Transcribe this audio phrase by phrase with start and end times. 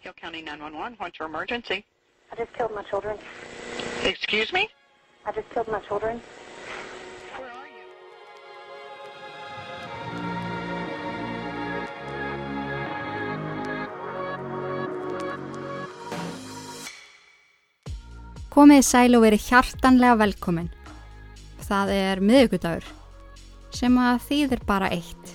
[0.00, 1.84] Hill County 911, what's your emergency?
[2.30, 3.18] I just killed my children.
[4.04, 4.68] Excuse me?
[5.26, 6.20] I just killed my children.
[7.36, 7.84] Where are you?
[18.54, 20.70] Komið sæl og verið hjartanlega velkomin.
[21.68, 22.86] Það er miðugudagur
[23.74, 25.27] sem að þýðir bara eitt.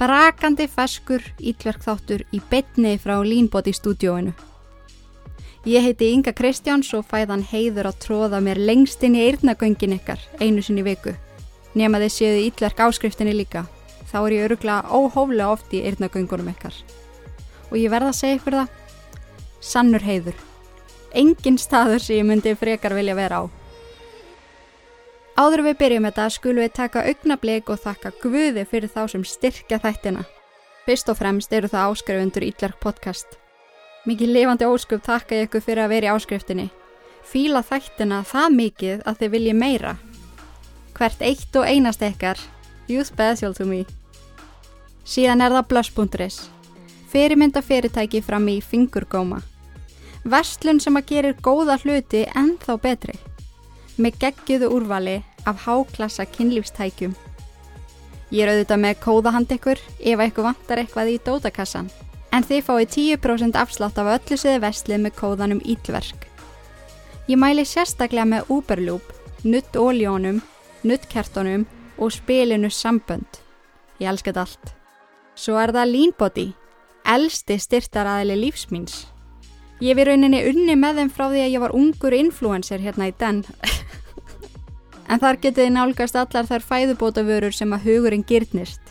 [0.00, 4.32] Brakandi feskur ítverkþáttur í betni frá Línbót í stúdióinu.
[5.68, 10.24] Ég heiti Inga Kristjáns og fæðan heiður að tróða mér lengst inn í eirnagöngin ykkar
[10.40, 11.12] einu sinni viku.
[11.76, 13.66] Nefn að þið séu ítverk áskriftinni líka.
[14.08, 16.72] Þá er ég öruglega óhóflega oft í eirnagöngunum ykkar.
[17.68, 18.78] Og ég verða að segja ykkur það.
[19.60, 20.46] Sannur heiður
[21.14, 23.59] engin staður sem ég myndi frekar vilja vera á.
[25.38, 29.78] Áður við byrjum þetta skulum við taka augnablik og þakka Guði fyrir þá sem styrkja
[29.82, 30.24] þættina.
[30.86, 33.38] Fyrst og fremst eru það áskrifundur Ítlark podcast.
[34.08, 36.66] Mikið lifandi óskup þakka ég ykkur fyrir að vera í áskriftinni.
[37.22, 39.94] Fíla þættina það mikið að þið vilji meira.
[40.96, 42.40] Hvert eitt og einast ekkar,
[42.88, 43.84] you special to me.
[45.04, 46.42] Síðan er það blöss.is.
[47.10, 49.40] Fyrirmynda fyrirtæki fram í fingurgóma.
[50.24, 53.16] Verslun sem að gerir góða hluti ennþá betri.
[54.00, 57.12] Með geggiðu úrvali af háklassa kynlífstækjum.
[58.30, 61.90] Ég er auðvitað með kóðahand ykkur ef eitthvað vantar eitthvað í dótakassan.
[62.30, 66.28] En þið fáið 10% afslátt af öllu siði vestlið með kóðanum Ítlverk.
[67.26, 69.12] Ég mæli sérstaklega með Uberloop,
[69.44, 70.40] nutt óljónum,
[70.86, 71.66] nuttkertonum
[71.98, 73.42] og spilinu sambönd.
[74.00, 74.74] Ég elskat allt.
[75.34, 76.48] Svo er það Leanbody,
[77.04, 79.09] elsti styrtaraðili lífsmýns.
[79.80, 83.08] Ég hef í rauninni unni með þeim frá því að ég var ungur influencer hérna
[83.08, 83.42] í den.
[85.10, 88.82] en þar getið nálgast allar þær fæðubótavörur sem að hugurinn gyrnist.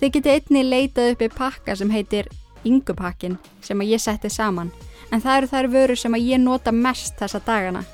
[0.00, 2.28] Þið getið einni leitað upp í pakka sem heitir
[2.66, 4.72] Yngupakkin sem að ég setti saman.
[5.12, 7.84] En það eru þær vörur sem að ég nota mest þessa dagana.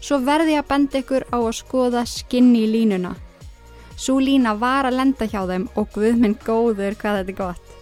[0.00, 3.14] Svo verði ég að benda ykkur á að skoða skinni í línuna.
[3.98, 7.72] Svo lína var að lenda hjá þeim og guðminn góður hvað þetta er gott.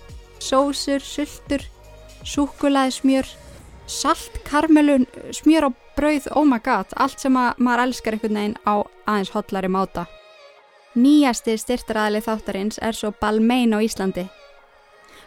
[0.41, 1.65] Sósur, sultur,
[2.25, 3.29] súkulaði smjör,
[3.87, 8.57] salt, karmelun, smjör og brauð, oh my god, allt sem að maður elskar einhvern veginn
[8.67, 8.75] á
[9.07, 10.07] aðeins hotlari máta.
[10.97, 14.27] Nýjasti styrtaræðli þáttarins er svo Balmain á Íslandi.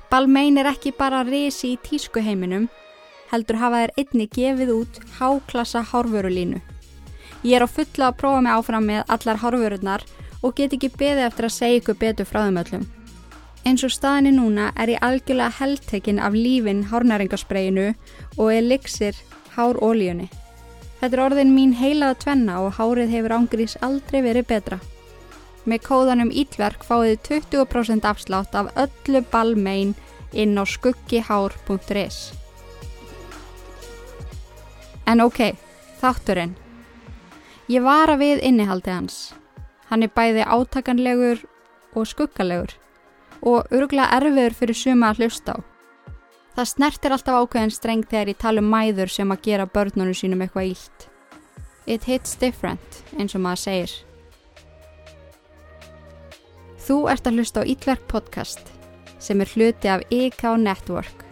[0.09, 2.67] Balmain er ekki bara risi í tískuheiminum,
[3.29, 6.61] heldur hafa þær einni gefið út háklassa hárvörulínu.
[7.43, 10.07] Ég er á fulla að prófa mig áfram með allar hárvörurnar
[10.41, 12.87] og get ekki beðið eftir að segja ykkur betur frá þeim öllum.
[13.67, 17.89] Eins og staðinni núna er ég algjörlega heldtekinn af lífin hárnæringarspreyinu
[18.37, 19.17] og elixir
[19.55, 20.29] hárólíunni.
[20.99, 24.79] Þetta er orðin mín heilaða tvenna og hárið hefur ángrís aldrei verið betra.
[25.67, 29.93] Með kóðanum Ítverk fáið 20% afslátt af öllu balmein
[30.31, 32.19] inn á skuggihár.is.
[35.05, 35.39] En ok,
[35.99, 36.55] þátturinn.
[37.69, 39.17] Ég var að við innihaldi hans.
[39.89, 41.43] Hann er bæði átakanlegur
[41.97, 42.77] og skuggalegur
[43.41, 45.57] og örgulega erfiður fyrir suma að hlusta á.
[46.55, 50.41] Það snertir alltaf ákveðin streng þegar ég tala um mæður sem að gera börnunum sínum
[50.43, 51.07] eitthvað ílt.
[51.87, 53.93] It hits different, eins og maður segir.
[56.83, 58.73] Þú ert að hlusta á Ítverk podcast
[59.19, 61.25] sem er hluti af IK Network.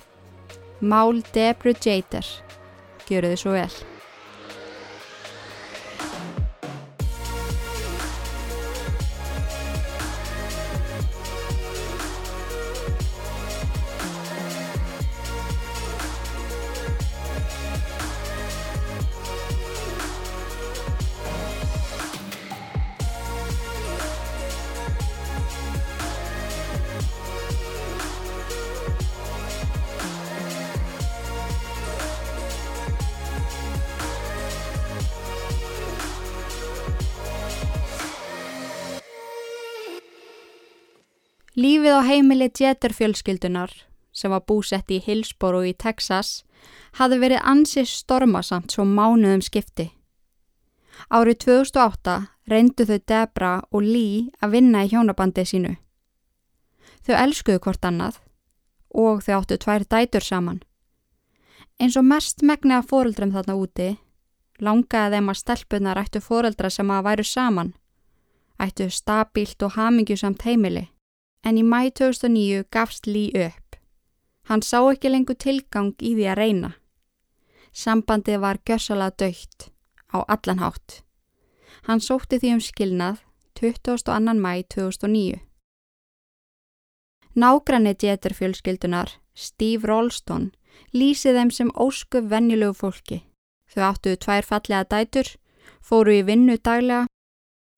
[0.79, 2.25] Mál Debru Jader.
[3.07, 3.96] Gjöru þið svo vel.
[42.37, 43.71] Heimili Jeter fjölskyldunar,
[44.13, 46.43] sem var búsett í Hillsborough í Texas,
[46.93, 49.89] hafði verið ansið stormasamt svo mánuðum skipti.
[51.09, 55.71] Árið 2008 reyndu þau Debra og Lee að vinna í hjónabandi sínu.
[57.07, 58.19] Þau elskuðu hvort annað
[58.93, 60.59] og þau áttu tvær dætur saman.
[61.81, 63.95] Eins og mest megni af fóreldrum þarna úti,
[64.61, 67.73] langaði þeim að stelpunar ættu fóreldra sem að væru saman,
[68.61, 70.85] ættu stabílt og hamingjusamt heimili
[71.43, 73.75] en í mæ 2009 gafst Lee upp.
[74.47, 76.71] Hann sá ekki lengur tilgang í því að reyna.
[77.73, 79.69] Sambandið var gjörsalega dögt
[80.15, 81.01] á allan hátt.
[81.87, 83.19] Hann sótti því um skilnað
[83.59, 84.33] 22.
[84.39, 85.41] mæ 2009.
[87.37, 90.51] Nágranni djetur fjölskyldunar, Steve Rolston,
[90.93, 93.19] lýsið þeim sem ósku venjulegu fólki.
[93.69, 95.29] Þau áttuðu tvær fallega dætur,
[95.81, 97.05] fóru í vinnu daglega.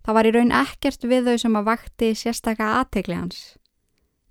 [0.05, 3.41] Það var í raun ekkert við þau sem að vakti sérstaka aðtegli hans.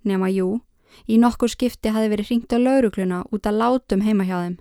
[0.03, 0.61] Nema jú,
[1.07, 4.57] í nokkur skipti hafi verið hringt á laurugluna út að látum heima hjá þeim.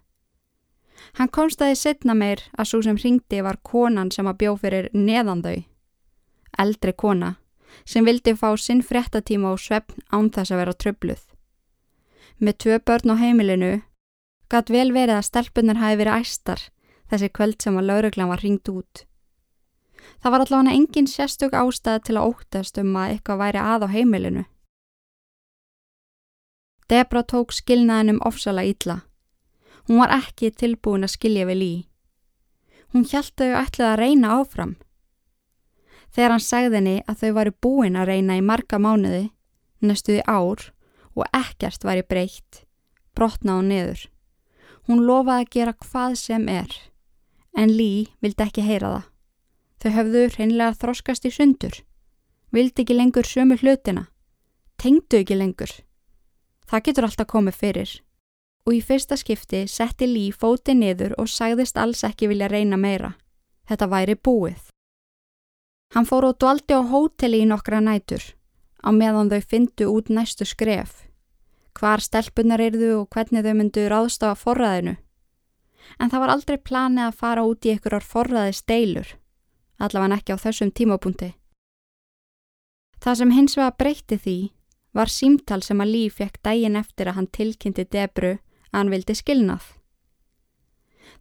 [1.18, 5.44] Hann komstaði setna meir að svo sem hringdi var konan sem að bjó fyrir neðan
[5.44, 5.58] þau.
[6.58, 7.36] Eldri kona
[7.84, 11.20] sem vildi fá sinn frettatíma og svefn án þess að vera tröfluð.
[12.38, 13.72] Með tvö börn á heimilinu
[14.50, 16.64] gatt vel verið að stelpunar hafi verið æstar
[17.10, 19.04] þessi kvöld sem að lauruglan var ringt út.
[20.18, 23.88] Það var allavega engin sérstök ástæð til að óttast um að eitthvað væri að á
[23.94, 24.44] heimilinu.
[26.88, 29.02] Debra tók skilnaðinum ofsala ítla.
[29.86, 31.72] Hún var ekki tilbúin að skilja við lí.
[32.92, 34.74] Hún hjælt þau ætlið að reyna áfram.
[36.16, 39.26] Þegar hann segði henni að þau varu búin að reyna í marga mánuði,
[39.84, 40.70] næstuði ár
[41.14, 42.64] og ekkert væri breytt,
[43.14, 44.08] brotna á neður.
[44.88, 46.72] Hún lofaði að gera hvað sem er,
[47.52, 49.06] en Lí vildi ekki heyra það.
[49.78, 51.74] Þau höfðu hreinlega þroskast í sundur,
[52.50, 54.08] vildi ekki lengur sömu hlutina,
[54.76, 55.70] tengdu ekki lengur.
[56.68, 57.92] Það getur alltaf komið fyrir.
[58.66, 63.14] Og í fyrsta skipti setti Lí fóti niður og sagðist alls ekki vilja reyna meira.
[63.68, 64.66] Þetta væri búið.
[65.94, 68.20] Hann fór og dvaldi á hóteli í nokkra nætur,
[68.84, 71.06] á meðan þau fyndu út næstu skref,
[71.72, 74.98] hvar stelpunar erðu og hvernig þau myndu ráðstafa forræðinu.
[75.96, 79.14] En það var aldrei planið að fara út í einhverjar forræði steilur,
[79.78, 81.32] allavega ekki á þessum tímapunkti.
[82.98, 84.38] Það sem hins vega breytti því
[84.98, 89.14] var símtal sem að Líf fekk dægin eftir að hann tilkynnti Debru að hann vildi
[89.14, 89.62] skilnað.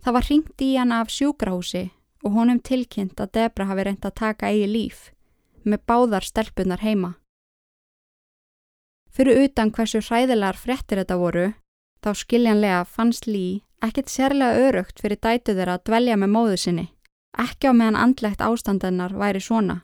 [0.02, 1.84] Það var hringt í hann af sjúkrahúsi
[2.26, 5.06] og honum tilkynnt að Debra hafi reynd að taka eigi líf
[5.64, 7.16] með báðar stelpunar heima.
[9.14, 11.48] Fyrir utan hversu hræðilegar frettir þetta voru,
[12.04, 16.86] þá skiljanlega fannst Lí ekkit sérlega örugt fyrir dætu þeirra að dvelja með móðu sinni,
[17.38, 19.84] ekki á meðan andlegt ástandennar væri svona.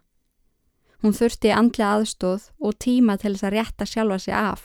[1.04, 4.62] Hún þurfti andlega aðstóð og tíma til þess að rétta sjálfa sig af.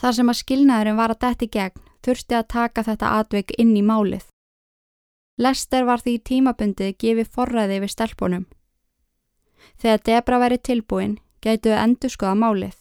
[0.00, 3.82] Þar sem að skilnaðurinn var að detti gegn þurfti að taka þetta atveik inn í
[3.84, 4.24] málið.
[5.38, 8.44] Lester var því tímabundið gefið forræði við stelpunum.
[9.80, 12.76] Þegar Debra væri tilbúin, gætuðu endur skoða málið.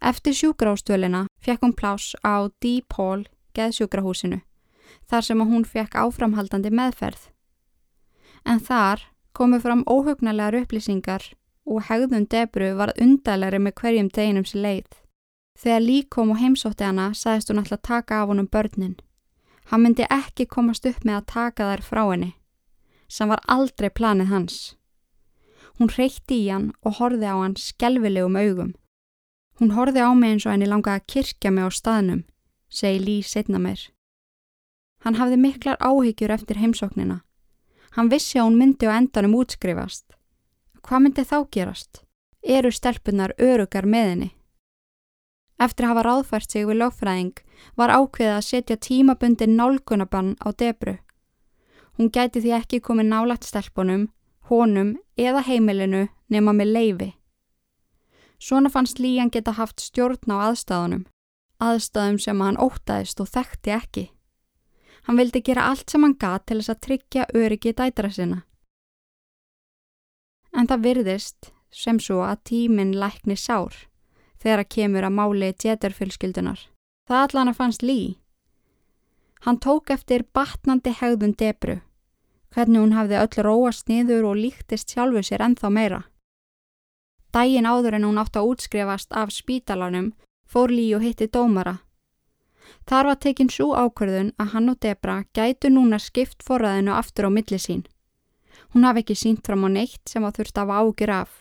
[0.00, 4.40] Eftir sjúkrahústölina fekk hún plás á Deep Hall geðsjúkrahúsinu,
[5.10, 7.28] þar sem hún fekk áframhaldandi meðferð.
[8.44, 11.32] En þar komu fram óhugnalegar upplýsingar
[11.66, 14.90] og hegðun Debru var undalegri með hverjum deginum sér leið.
[15.60, 18.96] Þegar lík kom og heimsótti hana, sagðist hún alltaf taka af honum börnin.
[19.70, 22.32] Hann myndi ekki komast upp með að taka þær frá henni,
[23.08, 24.56] sem var aldrei planið hans.
[25.78, 28.74] Hún reykti í hann og horfi á hann skelvilegum augum.
[29.60, 32.24] Hún horfi á mig eins og henni langaði að kirkja mig á staðnum,
[32.68, 33.80] segi Lý setna mér.
[35.04, 37.20] Hann hafði miklar áhyggjur eftir heimsóknina.
[37.96, 40.06] Hann vissi að hún myndi á endanum útskrifast.
[40.86, 42.04] Hvað myndi þá gerast?
[42.42, 44.30] Eru stelpunar örugar með henni?
[45.60, 47.40] Eftir að hafa ráðfært sig við lögfræðing
[47.76, 50.96] var ákveðið að setja tímabundi nálgunabann á Debru.
[51.98, 54.06] Hún gæti því ekki komið nálægt stelpunum,
[54.48, 57.10] honum eða heimilinu nema með leifi.
[58.40, 61.04] Svona fannst Lían geta haft stjórn á aðstæðunum,
[61.60, 64.04] aðstæðum sem hann ótaðist og þekkti ekki.
[65.06, 68.42] Hann vildi gera allt sem hann gat til þess að tryggja öryggi dætara sinna.
[70.52, 73.86] En það virðist sem svo að tíminn lækni sár
[74.40, 76.60] þegar að kemur að máli djeturfylskyldunar.
[77.08, 78.00] Það allan að fannst Lí.
[79.44, 81.80] Hann tók eftir batnandi hegðun Debru,
[82.52, 86.00] hvernig hún hafði öll róast niður og líktist sjálfu sér ennþá meira.
[87.32, 90.12] Dægin áður en hún átt að útskrefast af spítalanum
[90.50, 91.78] fór Lí og hitti dómara.
[92.88, 97.30] Þar var tekinn svo ákverðun að hann og Debra gætu núna skipt forraðinu aftur á
[97.30, 97.84] milli sín.
[98.72, 101.38] Hún hafi ekki sínt fram á neitt sem að þurft af ágjur af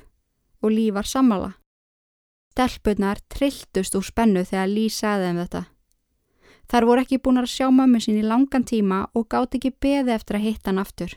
[0.62, 1.54] og Lí var sammala.
[2.60, 5.62] Stelpunar trilltust úr spennu þegar Lý sagði um þetta.
[6.70, 10.12] Þar voru ekki búin að sjá mömmu sín í langan tíma og gátt ekki beði
[10.12, 11.14] eftir að hitta hann aftur.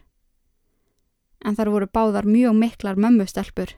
[1.43, 3.75] En þar voru báðar mjög miklar mömmustelpur.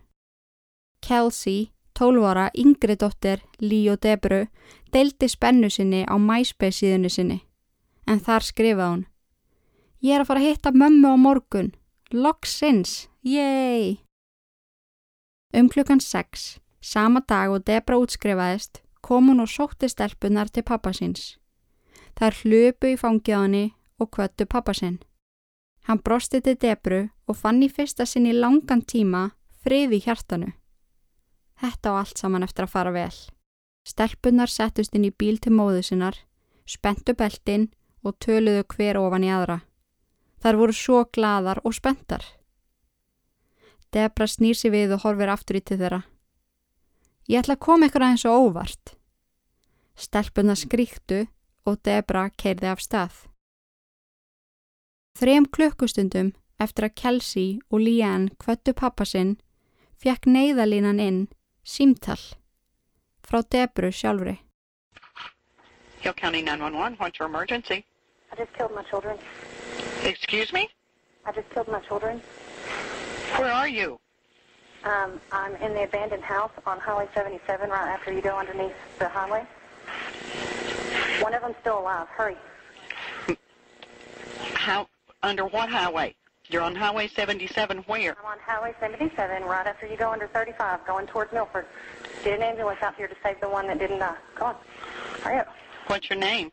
[1.01, 3.43] Kelsey, 12 ára, yngri dóttir,
[3.91, 4.47] og Debru,
[4.93, 7.39] deildi spennu sinni á MySpace síðunni sinni.
[8.07, 9.07] En þar skrifaði hún.
[10.03, 11.73] Ég er að fara að hitta mömmu á morgun.
[12.13, 14.05] Loksins, yey!
[15.55, 20.91] Um klukkan 6 Sama dag og Debra útskrifaðist kom hún og sótti stelpunar til pappa
[20.93, 21.39] síns.
[22.19, 24.99] Þær hlöpu í fangjáðinni og kvöttu pappa sinn.
[25.89, 29.31] Hann brosti til Debru og fann í fyrsta sinn í langan tíma
[29.65, 30.53] friði hjartanu.
[31.61, 33.15] Þetta á allt saman eftir að fara vel.
[33.85, 36.17] Stelpunnar settust inn í bíl til móðu sinnar,
[36.65, 37.69] spentu beltin
[38.05, 39.61] og töluðu hver ofan í aðra.
[40.41, 42.25] Þar voru svo gladar og spentar.
[43.93, 46.03] Debra snýr sér við og horfir aftur í til þeirra.
[47.31, 48.97] Ég ætla að koma ykkur aðeins og óvart.
[49.95, 51.23] Stelpunnar skríktu
[51.65, 53.15] og Debra keirði af stað.
[55.15, 59.37] Þrejum klukkustundum eftir að Kelsey og Leanne kvöttu pappa sinn
[60.03, 61.21] fekk neyðalínan inn
[61.65, 62.19] símtal
[63.23, 64.39] frá Debru sjálfri.
[66.01, 67.85] Hill County 911, what's your emergency?
[68.31, 69.19] I just killed my children.
[70.03, 70.69] Excuse me?
[71.25, 72.21] I just killed my children.
[73.37, 73.99] Where are you?
[74.85, 79.09] Um, I'm in the abandoned house on Highway 77 right after you go underneath the
[79.09, 79.47] highway.
[81.21, 82.07] One of them's still alive.
[82.09, 82.37] Hurry.
[84.53, 84.89] How,
[85.23, 86.15] under what highway?
[86.51, 88.17] You're on Highway 77 where?
[88.19, 91.65] I'm on Highway 77 right after you go under 35 going towards Milford.
[92.23, 94.17] Get an ambulance out here to save the one that didn't die.
[94.35, 94.57] Come on.
[95.23, 95.49] Hurry up.
[95.87, 96.53] What's your name?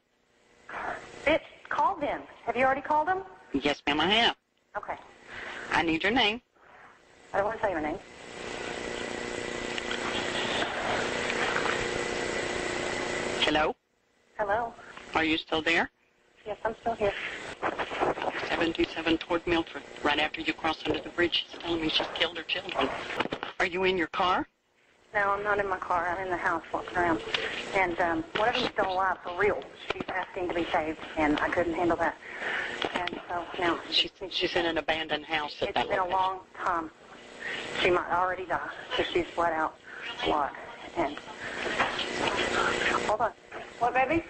[1.25, 2.21] Bitch, call them.
[2.45, 3.23] Have you already called them?
[3.53, 4.35] Yes, ma'am, I have.
[4.77, 4.95] Okay.
[5.71, 6.41] I need your name.
[7.33, 7.99] I don't want to say your name.
[13.41, 13.75] Hello?
[14.37, 14.73] Hello?
[15.15, 15.89] Are you still there?
[16.45, 17.13] Yes, I'm still here.
[18.61, 21.47] 77 toward Milford, right after you cross under the bridge.
[21.49, 22.87] She's telling me she's killed her children.
[23.59, 24.47] Are you in your car?
[25.15, 26.07] No, I'm not in my car.
[26.07, 27.19] I'm in the house walking around.
[27.73, 29.63] And um, one of them's still alive for real.
[29.91, 32.15] She's asking to be saved, and I couldn't handle that.
[32.93, 36.41] And so now She's, she's in an abandoned house at it's that been a long
[36.63, 36.91] time.
[37.81, 39.75] She might already die because she's bled out
[40.23, 40.53] a lot.
[40.97, 41.17] And
[43.07, 43.31] hold on.
[43.79, 44.23] What, baby?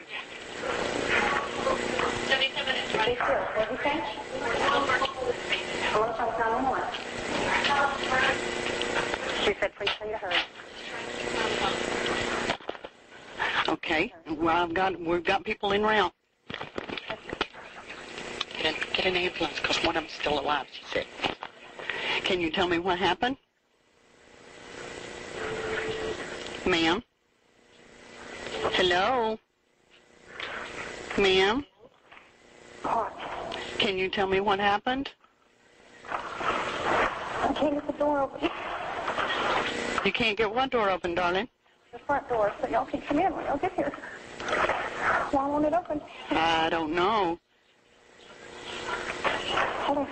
[3.11, 3.17] Be.
[3.17, 3.91] What you say?
[3.91, 3.95] I
[5.99, 6.87] want to talk to 911.
[9.43, 10.31] She said, please say to her.
[13.67, 14.13] Okay.
[14.37, 16.13] Well, I've got we've got people in route.
[18.61, 20.67] Get an, get an ambulance because one of them's still alive.
[20.71, 21.05] She said.
[22.23, 23.35] Can you tell me what happened,
[26.65, 27.03] ma'am?
[28.71, 29.37] Hello,
[31.17, 31.65] ma'am.
[33.77, 35.09] Can you tell me what happened?
[36.09, 38.49] I can't get the door open.
[40.05, 41.47] You can't get what door open, darling?
[41.91, 43.91] The front door, so y'all can come in when y'all get here.
[45.31, 46.01] Why won't it open?
[46.29, 47.39] I don't know.
[49.83, 50.07] Hold on.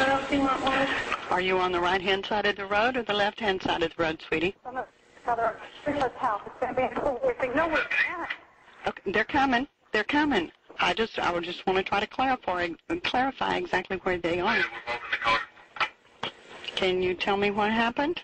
[0.00, 0.88] I don't see what one.
[1.30, 3.82] Are you on the right hand side of the road or the left hand side
[3.82, 4.54] of the road, sweetie?
[5.28, 5.60] Other
[6.16, 6.40] house.
[6.46, 7.02] It's been abandoned.
[7.04, 8.30] Oh, they know where it's at.
[8.88, 9.68] Okay, they're coming.
[9.92, 10.50] They're coming.
[10.80, 12.68] I just I would just want to try to clarify
[13.04, 14.64] clarify exactly where they are.
[16.76, 18.22] Can you tell me what happened?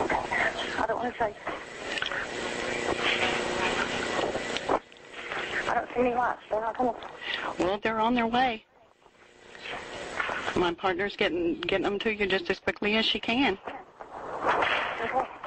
[0.00, 1.34] I don't want to say.
[5.68, 6.40] I don't see any lights.
[6.50, 6.94] They're not coming.
[7.58, 8.64] Well, they're on their way.
[10.56, 13.58] My partner's getting getting them to you just as quickly as she can.
[15.02, 15.41] Okay.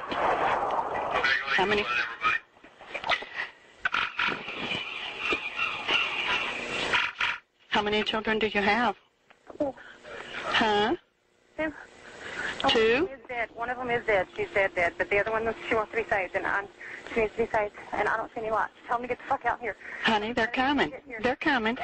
[1.56, 1.86] How many?
[7.70, 8.94] How many children do you have?
[9.58, 9.74] Two.
[10.44, 10.96] Huh?
[11.56, 11.72] Two.
[12.68, 13.08] Two?
[13.08, 13.48] One of them is dead.
[13.54, 14.26] One of them is dead.
[14.36, 14.92] She's dead, dead.
[14.98, 16.66] But the other one, she wants to be saved, and I'm,
[17.14, 17.72] she needs to be saved.
[17.94, 18.74] And I don't see any lights.
[18.86, 19.76] Tell them to get the fuck out here.
[20.02, 20.92] Honey, they're coming.
[21.22, 21.78] They're coming.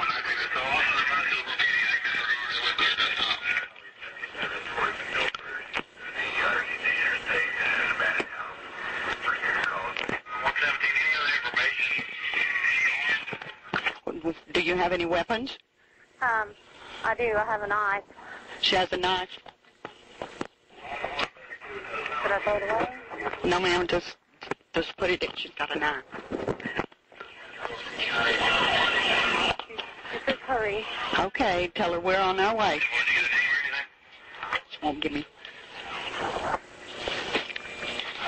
[14.73, 15.59] You have any weapons?
[16.21, 16.49] Um,
[17.05, 17.35] I do.
[17.37, 18.02] I have a knife.
[18.61, 19.29] She has a knife.
[22.23, 22.88] Should I throw it away?
[23.45, 24.17] No, ma'am, just
[24.75, 25.31] just put it in.
[25.37, 26.05] She's got a knife.
[30.12, 30.85] She says hurry.
[31.19, 32.81] Okay, tell her we're on our way.
[34.71, 35.26] She won't give me.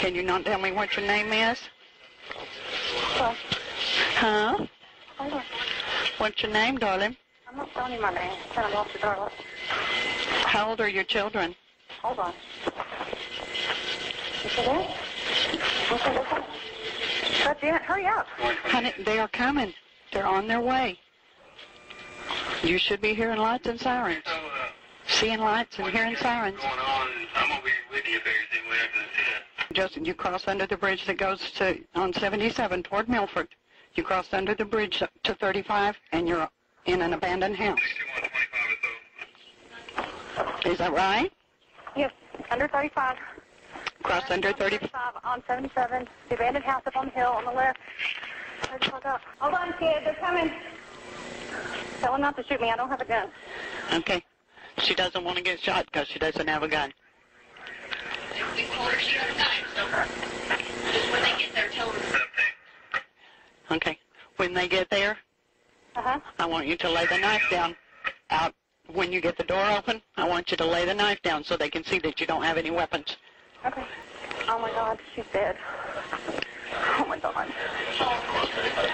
[0.00, 1.58] Can you not tell me what your name is?
[3.18, 3.34] Well,
[4.16, 4.66] Huh?
[6.24, 6.30] Hold on.
[6.30, 7.16] What's your name, darling?
[7.48, 8.32] I'm not telling you my name.
[8.52, 9.30] Tell them off the door.
[10.46, 11.54] How old are your children?
[12.02, 12.32] Hold on.
[14.42, 14.96] You see that?
[15.92, 16.44] Okay, okay.
[17.44, 17.82] That's it.
[17.82, 18.26] Hurry up.
[18.64, 19.74] Honey, they are coming.
[20.12, 20.98] They're on their way.
[22.62, 24.22] You should be hearing lights and sirens.
[24.26, 24.40] Uh,
[25.06, 26.56] Seeing lights and hearing sirens.
[26.56, 27.08] going on.
[27.36, 30.76] I'm gonna be with you if everything went to the Just you cross under the
[30.76, 33.48] bridge that goes to on 77 toward Milford.
[33.94, 36.48] You cross under the bridge to 35, and you're
[36.86, 37.78] in an abandoned house.
[40.66, 41.32] is that right?
[41.96, 42.10] Yes,
[42.50, 43.16] under 35.
[44.02, 44.78] Cross under 30.
[44.78, 46.08] 35 on 77.
[46.28, 47.78] The abandoned house up on the hill on the left.
[48.68, 49.20] Hurry the fuck up.
[49.38, 50.02] Hold on, kid.
[50.04, 50.50] They're coming.
[52.00, 52.70] Tell them not to shoot me.
[52.70, 53.28] I don't have a gun.
[53.94, 54.22] Okay.
[54.78, 56.92] She doesn't want to get shot because she doesn't have a gun.
[58.56, 62.02] We told her she had a knife, so just when they get there, tell them.
[63.70, 63.98] Okay.
[64.36, 65.16] When they get there,
[65.96, 66.18] Uh-huh.
[66.40, 67.74] I want you to lay the knife down
[68.30, 68.54] out
[68.92, 70.00] when you get the door open.
[70.16, 72.44] I want you to lay the knife down so they can see that you don't
[72.44, 73.16] have any weapons.
[73.66, 73.82] Okay.
[74.48, 75.00] Oh, my God.
[75.16, 75.56] She's dead.
[76.72, 77.48] Oh, my God.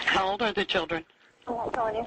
[0.06, 1.04] How old are the children?
[1.46, 2.06] I won't tell you.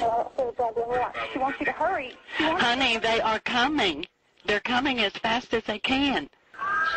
[0.00, 1.14] Well, so goddamn right.
[1.32, 2.14] She wants you to hurry.
[2.38, 4.04] Honey, they are coming.
[4.46, 6.28] They're coming as fast as they can.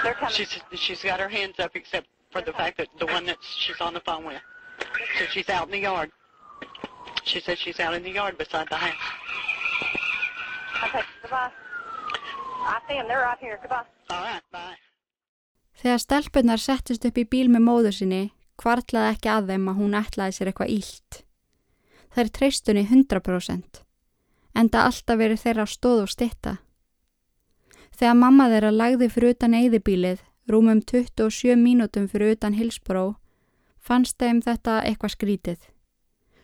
[0.03, 0.33] They're coming.
[0.33, 3.79] She's she's got her hands up except for the fact that the one that she's
[3.79, 4.41] on the phone with.
[5.17, 6.11] So she's out in the yard.
[7.23, 9.05] She says she's out in the yard beside the house.
[10.85, 11.51] Okay, goodbye.
[12.63, 13.07] I see them.
[13.07, 13.59] They're right here.
[13.61, 13.85] Goodbye.
[14.09, 14.77] All right, bye.
[15.81, 18.23] Þegar stelpunar settist upp í bíl með móður sinni,
[18.61, 21.21] kvartlaði ekki að þeim að hún ætlaði sér eitthvað ílt.
[22.11, 23.79] Það er treystunni 100%,
[24.61, 26.57] enda alltaf verið þeirra stóð og stitta.
[27.97, 30.21] Þegar mamma þeirra lagði fyrir utan eyðibílið,
[30.51, 33.20] rúmum 27 mínútum fyrir utan Hillsborough,
[33.81, 35.59] fannst þeim þetta eitthvað skrítið.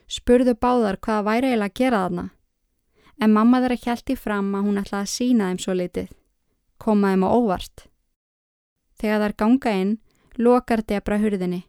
[0.08, 2.24] Spurðu báðar hvaða væri eiginlega að gera þarna,
[3.22, 6.12] en mamma þeirra hjælti fram að hún ætlaði að sína þeim svo litið,
[6.78, 7.88] koma þeim á óvart.
[8.98, 9.92] Þegar þær ganga inn,
[10.38, 11.64] lokar Debra hurðinni.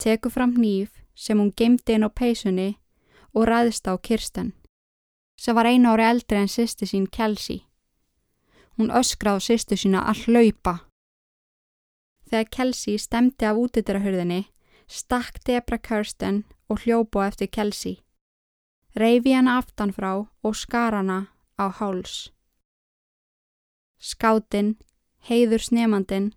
[0.00, 2.70] Tekur fram hníf sem hún gemdi inn á peysunni
[3.34, 4.54] og ræðist á Kirsten,
[5.36, 7.66] sem var einu ári eldri en sýsti sín Kelsey.
[8.78, 10.78] Hún öskraði sýstu sína að hlaupa.
[12.30, 14.46] Þegar Kelsey stemdi af útidirahurðinni,
[14.90, 18.02] stakk Debra Kirsten og hljópa á eftir Kelsey.
[18.98, 22.32] Reyfi hana aftan frá og skar hana á háls.
[24.00, 24.74] Skátinn
[25.28, 26.32] heiður snemandin,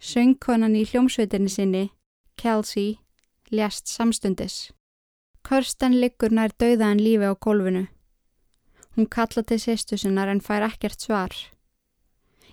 [0.00, 1.84] söngkonan í hljómsveitinni sinni,
[2.36, 2.98] Kelsey,
[3.50, 4.72] lést samstundis.
[5.44, 7.86] Kirsten liggur nær dauðaðan lífi á gólfinu.
[8.96, 11.32] Hún kalla til sýstu sinnar en fær ekkert svar.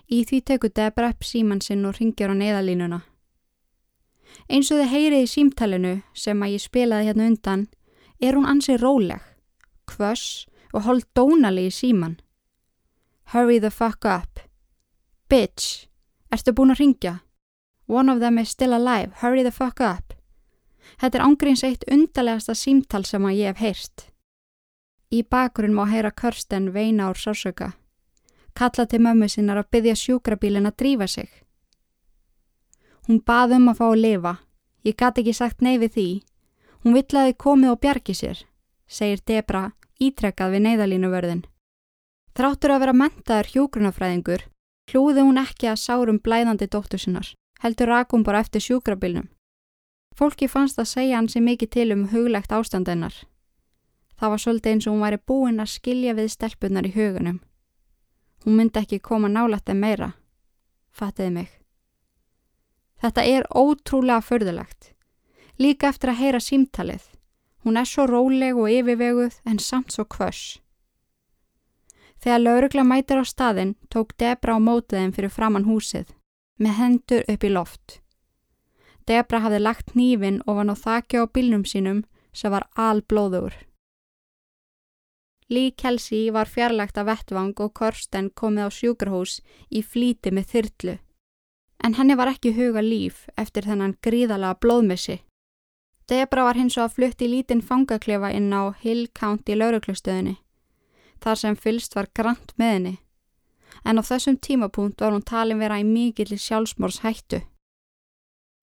[0.08, 3.02] Í því tekur Debra upp síman sinn og ringir á neðalínuna.
[4.52, 7.68] Eins og þið heyrið í símtalinu sem að ég spilaði hérna undan,
[8.22, 9.22] er hún ansið róleg,
[9.90, 12.20] kvöss og hold dónali í síman.
[13.34, 14.40] Hurry the fuck up.
[15.30, 15.88] Bitch,
[16.32, 17.14] ertu búin að ringja?
[17.88, 20.14] One of them is still alive, hurry the fuck up.
[21.00, 24.08] Þetta er ángríns eitt undarlegasta símtal sem að ég hef heyrt.
[25.12, 27.74] Í bakurinn má heyra Kirsten veina úr sársöka.
[28.56, 31.30] Kalla til mömmu sinnar að byggja sjúkrabílinn að drífa sig.
[33.12, 34.32] Hún bað um að fá að lifa.
[34.88, 36.04] Ég gati ekki sagt nei við því.
[36.80, 38.38] Hún vill að þið komið og bjargi sér,
[38.88, 39.64] segir Debra
[40.00, 41.44] ítrekkað við neyðalínuvörðin.
[42.40, 44.48] Þráttur að vera mentaður hjógrunafræðingur,
[44.88, 49.28] hlúði hún ekki að sárum blæðandi dóttur sinnar, heldur rakum bara eftir sjúkrabílnum.
[50.16, 53.14] Fólki fannst að segja hann sem mikið til um huglegt ástandennar.
[54.16, 57.42] Það var svolítið eins og hún væri búin að skilja við stelpunar í hugunum.
[58.48, 60.14] Hún myndi ekki koma nálætt en meira.
[60.96, 61.61] Fattiði mig.
[63.02, 64.92] Þetta er ótrúlega förðulegt.
[65.58, 67.08] Líka eftir að heyra símtalið.
[67.66, 70.60] Hún er svo róleg og yfirveguð en samt svo kvöss.
[72.22, 76.06] Þegar laurugla mætir á staðinn tók Debra á mótiðin fyrir framann húsið,
[76.62, 77.98] með hendur upp í loft.
[79.10, 83.56] Debra hafði lagt nýfin ofan á þakja á bílnum sínum sem var alblóður.
[85.50, 90.96] Lee Kelsey var fjarlagt af vettvang og Korsten komið á sjúkrahús í flíti með þyrlu.
[91.84, 95.22] En henni var ekki huga líf eftir þennan gríðalega blóðmissi.
[96.10, 100.36] Debra var hins og að flutti lítinn fangaklefa inn á Hill County lauruglustöðinni,
[101.24, 102.94] þar sem fylst var grant með henni.
[103.86, 107.42] En á þessum tímapunkt var hún talin vera í mikill sjálfsmórs hættu.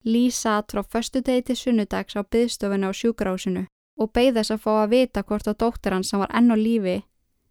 [0.05, 3.65] Lee satt frá föstu degi til sunnudags á byðstofinu á sjúkrahúsinu
[3.99, 6.57] og beigð þess að fá að vita hvort að dóttir hans sem var enn á
[6.57, 7.01] lífi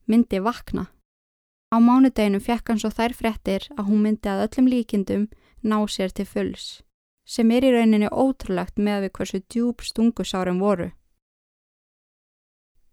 [0.09, 0.87] myndi vakna.
[1.69, 5.27] Á mánudeginu fekk hann svo þær fréttir að hún myndi að öllum líkindum
[5.63, 6.83] ná sér til fulls,
[7.25, 10.91] sem er í rauninni ótrúlegt með við hversu djúb stungusárum voru.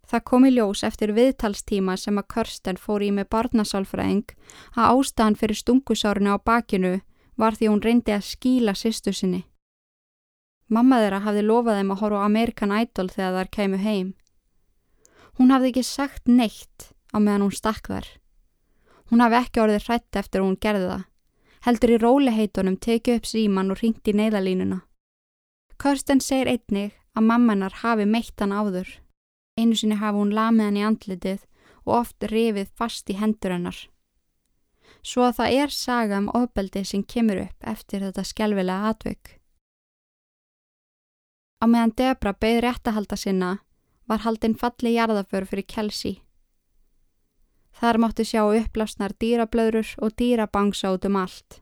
[0.06, 4.36] Það kom í ljós eftir viðtalstíma sem að Kirsten fór í með barnasálfræðing
[4.78, 6.99] að ástæðan fyrir stungusárinu á bakinu
[7.41, 9.41] var því hún reyndi að skíla sýstu sinni.
[10.69, 14.13] Mamma þeirra hafði lofað þeim að horfa á American Idol þegar þær keimu heim.
[15.38, 18.08] Hún hafði ekki sagt neitt á meðan hún stakk þar.
[19.10, 21.04] Hún hafði ekki orðið hrætt eftir að hún gerði það.
[21.65, 24.84] Heldur í róliheitunum tekið upp síman og ringt í neyðalínuna.
[25.82, 28.88] Kirsten segir einnig að mammanar hafi meitt hann áður.
[29.58, 31.47] Einu sinni hafi hún lamið hann í andlitið
[31.86, 33.80] og oft rifið fast í hendur hennar.
[35.01, 39.34] Svo að það er saga um ofbeldi sem kemur upp eftir þetta skjálfilega atvökk.
[41.62, 43.51] Á meðan Debra beð réttahalda sinna
[44.06, 46.19] var haldinn falli jarðaför fyrir Kelsey.
[47.76, 51.62] Þar mátti sjá upplásnar dýrablöðrur og dýrabangsa út um allt.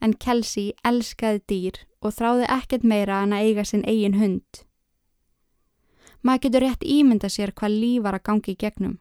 [0.00, 4.62] En Kelsey elskaði dýr og þráði ekkert meira en að eiga sinn eigin hund.
[6.22, 8.96] Maður getur rétt ímynda sér hvað líf var að gangi í gegnum.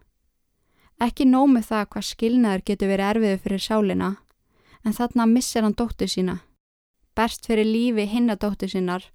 [1.01, 4.09] Ekki nómið það hvað skilnaður getur verið erfiðu fyrir sálina,
[4.85, 6.41] en þarna missir hann dóttu sína.
[7.15, 9.07] Berst fyrir lífi hinna dóttu sínar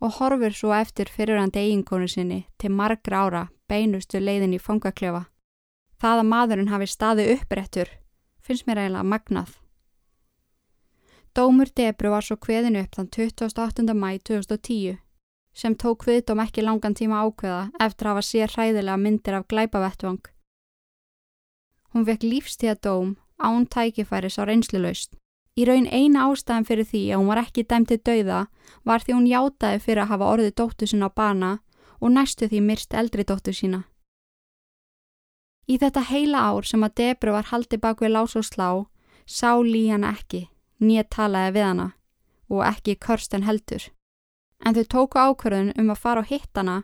[0.00, 5.24] og horfur svo eftir fyrirhandi eiginkonu sinni til margra ára beinustu leiðin í fangaklefa.
[6.04, 7.90] Það að maðurinn hafi staði upprættur
[8.44, 9.52] finnst mér eiginlega magnað.
[11.32, 13.94] Dómur Debru var svo kveðinu upp þann 28.
[13.96, 14.98] mæ 2010
[15.56, 20.20] sem tók viðdóm ekki langan tíma ákveða eftir að hafa sér hræðilega myndir af glæpavettvang.
[21.94, 25.16] Hún vekk lífstíða dóm án tækifæris á reynslulaust.
[25.56, 28.44] Í raun eina ástæðan fyrir því að hún var ekki dæmtið dauða
[28.84, 31.52] var því hún játaði fyrir að hafa orðið dóttu sinna á bana
[31.96, 33.86] og næstu því myrst eldri dóttu sína.
[35.66, 38.68] Í þetta heila ár sem að Debru var haldið bak við lás og slá,
[39.24, 40.48] sá Lí hana ekki,
[40.80, 41.90] nýja talaði við hana
[42.52, 43.88] og ekki Körsten heldur.
[44.64, 46.76] En þau tóku ákvörðun um að fara á hittana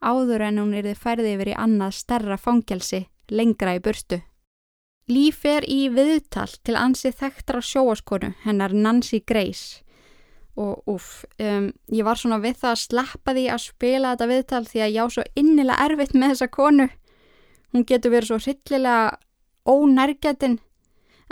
[0.00, 4.20] áður en hún erði færði yfir í annað stærra fangelsi lengra í burstu.
[5.06, 9.82] Lí fer í viðtal til ansið þekktra sjóaskonu, hennar Nancy Grace.
[10.58, 14.62] Og uff, um, ég var svona við það að sleppa því að spila þetta viðtal
[14.66, 16.88] því að ég á svo innilega erfitt með þessa konu.
[17.76, 19.18] Hún getur verið svo hryllilega
[19.68, 20.54] ónærgætin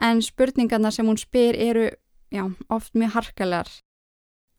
[0.05, 1.87] en spurningarna sem hún spyr eru
[2.29, 3.71] já, oft mjög harkalegar.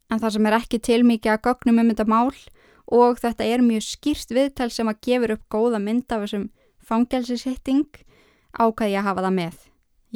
[0.10, 2.32] En það sem er ekki tilmikið að gögnum um þetta mál
[2.90, 6.48] og þetta er mjög skýrt viðtal sem að gefur upp góða mynd af þessum
[6.82, 8.02] fangelsishitting
[8.58, 9.62] ákæði að hafa það með.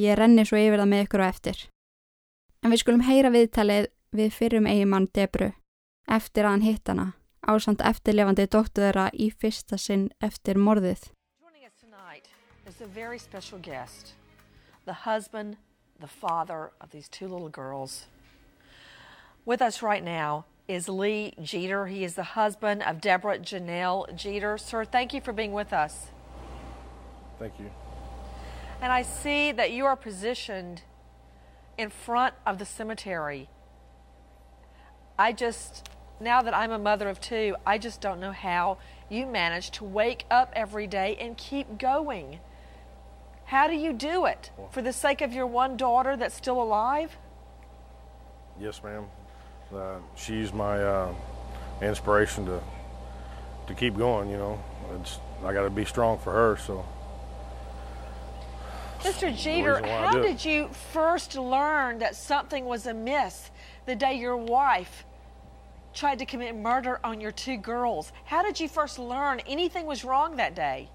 [0.01, 1.61] Ég renni svo yfir það með ykkur og eftir.
[2.65, 5.51] En við skulum heyra viðtalið við fyrrum eigimann Debru
[6.09, 7.07] eftir að hann hitt hana
[7.45, 11.11] ásand eftirlefandi dóttu þeirra í fyrsta sinn eftir morðið.
[12.69, 14.13] Is a very special guest,
[14.85, 15.57] the husband,
[15.99, 18.05] the father of these two little girls.
[19.43, 21.87] With us right now is Lee Jeter.
[21.87, 24.59] He is the husband of Deborah Janelle Jeter.
[24.59, 26.11] Sir, thank you for being with us.
[27.39, 27.71] Thank you.
[28.83, 30.83] And I see that you are positioned
[31.75, 33.49] in front of the cemetery.
[35.17, 38.77] I just, now that I'm a mother of two, I just don't know how
[39.09, 42.41] you manage to wake up every day and keep going.
[43.49, 44.51] How do you do it?
[44.69, 47.17] For the sake of your one daughter that's still alive?
[48.59, 49.05] Yes, ma'am.
[49.73, 51.15] Uh, she's my uh,
[51.81, 52.61] inspiration to
[53.65, 54.29] to keep going.
[54.29, 54.63] You know,
[55.01, 56.57] it's I got to be strong for her.
[56.57, 56.85] So
[58.99, 59.35] Mr.
[59.35, 63.49] Jeter, reason why I how did you first learn that something was amiss
[63.87, 65.05] the day your wife
[65.95, 68.11] tried to commit murder on your two girls?
[68.25, 70.91] How did you first learn anything was wrong that day?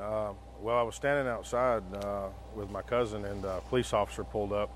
[0.00, 4.52] Uh, well, I was standing outside uh, with my cousin, and a police officer pulled
[4.52, 4.70] up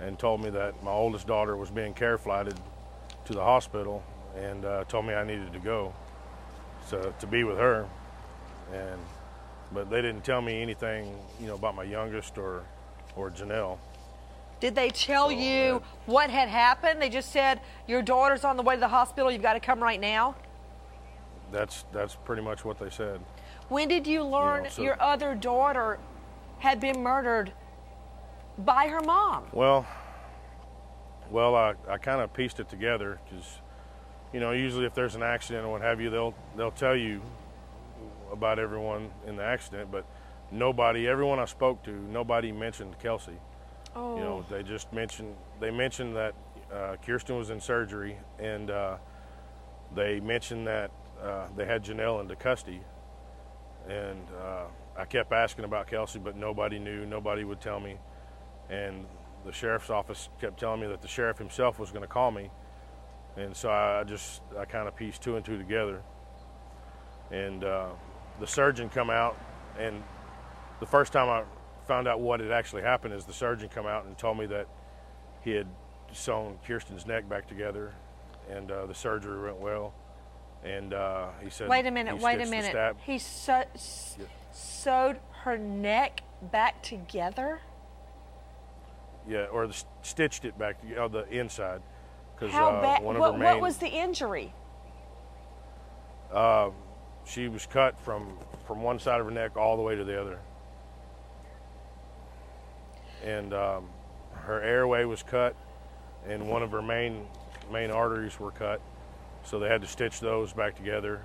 [0.00, 2.54] and told me that my oldest daughter was being care flighted
[3.26, 4.02] to the hospital,
[4.36, 5.94] and uh, told me I needed to go
[6.90, 7.86] to to be with her.
[8.72, 9.00] And
[9.72, 12.62] but they didn't tell me anything, you know, about my youngest or
[13.16, 13.78] or Janelle.
[14.60, 17.00] Did they tell So, you uh, what had happened?
[17.00, 19.82] They just said, Your daughter's on the way to the hospital, you've got to come
[19.82, 20.34] right now?
[21.52, 23.20] That's that's pretty much what they said.
[23.68, 25.98] When did you learn so- your other daughter
[26.58, 27.52] had been murdered
[28.58, 29.46] by her mom?
[29.52, 29.86] Well,
[31.30, 33.58] well, I, I kind of pieced it together because,
[34.32, 37.22] you know, usually if there's an accident or what have you, they'll they'll tell you
[38.32, 40.04] about everyone in the accident, but
[40.50, 43.38] nobody, everyone I spoke to, nobody mentioned Kelsey.
[43.96, 44.16] Oh.
[44.16, 46.34] You know, they just mentioned they mentioned that
[46.72, 48.96] uh, Kirsten was in surgery, and uh,
[49.94, 50.90] they mentioned that
[51.22, 52.80] uh, they had Janelle into custody,
[53.88, 54.64] and uh,
[54.96, 57.96] I kept asking about Kelsey, but nobody knew, nobody would tell me,
[58.70, 59.06] and
[59.44, 62.50] the sheriff's office kept telling me that the sheriff himself was going to call me,
[63.36, 66.02] and so I just I kind of pieced two and two together,
[67.30, 67.88] and uh,
[68.40, 69.36] the surgeon come out,
[69.78, 70.02] and
[70.80, 71.44] the first time I
[71.86, 74.66] found out what had actually happened is the surgeon come out and told me that
[75.42, 75.66] he had
[76.12, 77.92] sewn Kirsten's neck back together,
[78.50, 79.92] and uh, the surgery went well.
[80.64, 82.96] And uh, he said, Wait a minute, wait a minute.
[83.04, 84.16] He sew, s-
[84.52, 87.60] sewed her neck back together?
[89.28, 91.82] yeah, or the, stitched it back, to, uh, the inside,
[92.34, 93.02] because How uh, bad?
[93.02, 94.52] one of What, her what was the injury?
[97.26, 100.20] she was cut from from one side of her neck all the way to the
[100.20, 100.38] other,
[103.22, 103.88] and um,
[104.32, 105.54] her airway was cut,
[106.26, 107.26] and one of her main
[107.72, 108.80] main arteries were cut,
[109.44, 111.22] so they had to stitch those back together,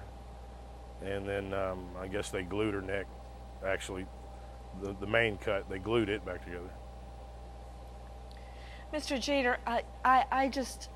[1.04, 3.08] and then um, I guess they glued her neck.
[3.66, 4.06] Actually,
[4.82, 6.70] the the main cut they glued it back together.
[8.94, 9.20] Mr.
[9.20, 10.90] Jeter, I, I, I just,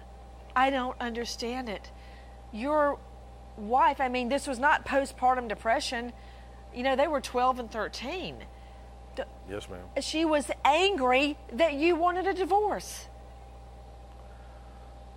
[0.55, 1.91] I don't understand it.
[2.51, 2.99] Your
[3.57, 6.11] wife, I mean, this was not postpartum depression.
[6.73, 8.37] You know, they were 12 and 13.
[9.47, 9.85] Yes, ma'am.
[10.01, 13.07] She was angry that you wanted a divorce.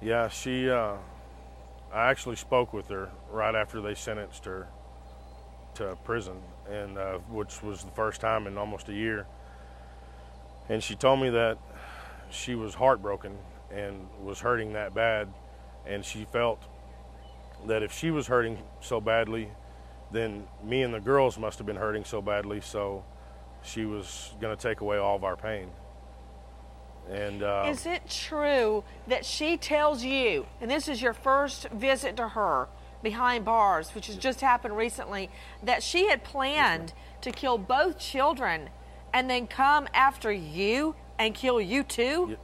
[0.02, 0.68] Yeah, she.
[0.68, 0.96] Uh,
[1.92, 4.68] I actually spoke with her right after they sentenced her
[5.74, 6.36] to prison,
[6.70, 9.26] and uh, which was the first time in almost a year.
[10.68, 11.58] And she told me that
[12.30, 13.38] she was heartbroken
[13.70, 15.28] and was hurting that bad,
[15.86, 16.62] and she felt
[17.66, 19.50] that if she was hurting so badly,
[20.12, 22.60] then me and the girls must have been hurting so badly.
[22.60, 23.04] So
[23.62, 25.70] she was going to take away all of our pain.
[27.10, 32.16] And uh, Is it true that she tells you, and this is your first visit
[32.16, 32.68] to her
[33.02, 35.30] behind bars, which has just happened recently,
[35.62, 38.70] that she had planned to kill both children
[39.12, 42.26] and then come after you and kill you too?
[42.30, 42.36] Ye-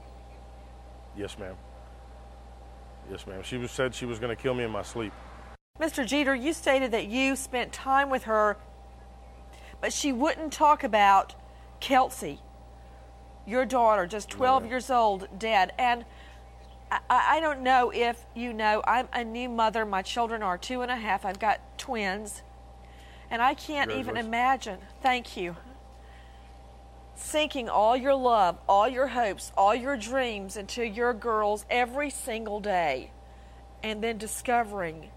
[1.22, 1.56] yes, ma'am.
[3.10, 3.42] Yes, ma'am.
[3.42, 5.12] She was said she was going to kill me in my sleep.
[5.80, 6.06] Mr.
[6.06, 8.56] Jeter, you stated that you spent time with her,
[9.80, 11.34] but she wouldn't talk about
[11.80, 12.38] Kelsey,
[13.46, 14.70] your daughter, just 12 ma'am.
[14.70, 15.72] years old, dead.
[15.78, 16.04] And
[16.90, 19.84] I, I don't know if you know, I'm a new mother.
[19.84, 21.24] My children are two and a half.
[21.24, 22.42] I've got twins.
[23.30, 25.56] And I can't even imagine, thank you,
[27.14, 32.60] sinking all your love, all your hopes, all your dreams into your girls every single
[32.60, 33.10] day,
[33.82, 35.08] and then discovering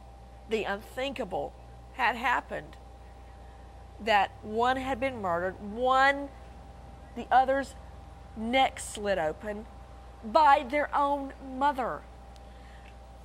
[0.50, 1.54] the unthinkable
[1.96, 2.78] had happened.
[4.00, 6.30] That one had been murdered, one,
[7.18, 7.76] the other's
[8.38, 9.66] neck slit open
[10.24, 12.02] by their own mother.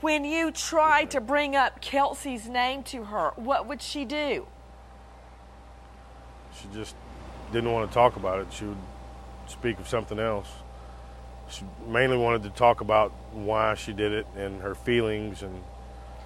[0.00, 4.46] When you tried to bring up Kelsey's name to her, what would she do?
[6.58, 6.94] She just
[7.52, 8.52] didn't want to talk about it.
[8.52, 8.78] She would
[9.46, 10.48] speak of something else.
[11.48, 15.42] She mainly wanted to talk about why she did it and her feelings.
[15.42, 15.62] And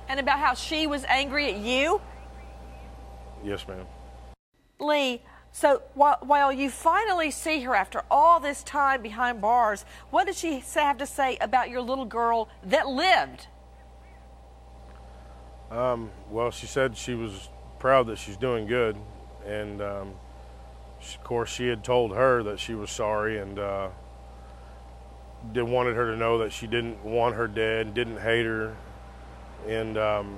[0.09, 2.01] And about how she was angry at you?
[3.43, 3.87] yes, ma'am.
[4.79, 5.23] Lee,
[5.57, 10.59] so while, you finally see her after all this time behind bars, what did she
[10.75, 13.47] have to say about your little girl that lived?
[15.71, 18.97] Um, well, she said she was proud that she's doing good,
[19.47, 20.15] and um,
[20.99, 23.91] she, of course, she had told her that she was sorry and uh,
[25.53, 28.77] did wanted her to know that she didn't want her dead, didn't hate her,
[29.69, 30.37] and um,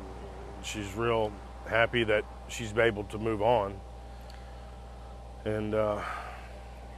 [0.63, 1.33] she's real
[1.67, 3.81] happy that she's able to move on.
[5.47, 6.01] And uh,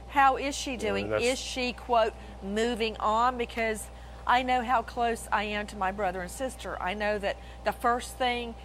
[0.07, 1.11] How is she doing?
[1.13, 3.37] Is she, quote, moving on?
[3.37, 3.87] Because
[4.25, 6.81] I know how close I am to my brother and sister.
[6.81, 8.55] I know that the first thing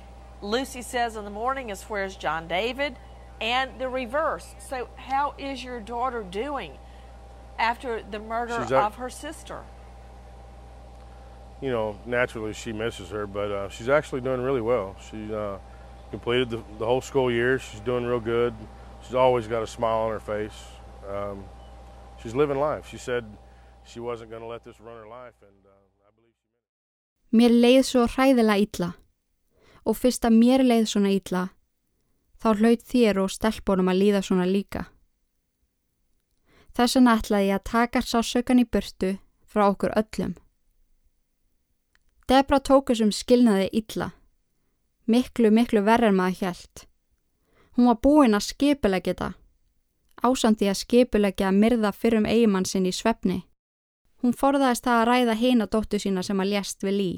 [0.40, 2.97] Lucy says in the morning is, Where's John David?
[3.40, 4.55] And the reverse.
[4.59, 6.79] So, how is your daughter doing
[7.59, 9.64] after the murder of her sister?
[11.61, 14.94] you know, naturally she misses her, but uh, she's actually doing really well.
[15.11, 15.57] She uh,
[16.11, 17.59] completed the, the whole school year.
[17.59, 18.55] She's doing real good.
[19.05, 20.59] She's always got a smile on her face.
[21.09, 21.45] Um,
[22.23, 22.88] she's living life.
[22.88, 23.25] She said
[23.85, 26.64] she wasn't going to let this run her life, and uh, I believe she meant
[26.64, 27.37] it.
[27.37, 28.95] Mér leið svo hræðilega illa
[29.85, 31.43] og fyrst að mér leið svona illa
[32.40, 34.87] þá hlaut þér og stelpunum að líða svona líka.
[36.77, 39.12] Þess vegna ætlaði ég að taka sásaukan í burtu
[39.49, 40.35] frá okkur öllum.
[42.29, 44.11] Debra tók þessum skilnaði illa.
[45.07, 46.87] Miklu, miklu verður en maður hjælt.
[47.75, 49.31] Hún var búin að skipulegja þetta.
[50.23, 53.43] Ásandi að skipulegja að myrða fyrrum eigimann sinn í svefni.
[54.23, 57.11] Hún forðaðist það að ræða heina dóttu sína sem að lést við lí.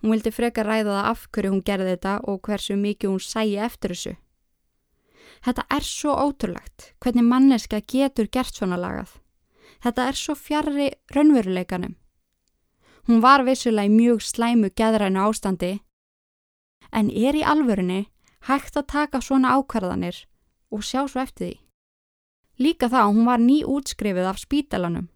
[0.00, 3.58] Hún vildi frekar ræða það af hverju hún gerði þetta og hversu mikið hún sæi
[3.68, 4.14] eftir þessu.
[5.44, 9.12] Þetta er svo ótrúlegt, hvernig manneska getur gert svona lagað.
[9.84, 11.94] Þetta er svo fjarrri raunveruleikanum.
[13.06, 15.78] Hún var vissulega í mjög slæmu geðrænu ástandi,
[16.92, 18.08] en er í alvörunni
[18.46, 20.24] hægt að taka svona ákvarðanir
[20.70, 21.54] og sjá svo eftir því.
[22.58, 25.08] Líka þá hún var ný útskrifið af spítalanum.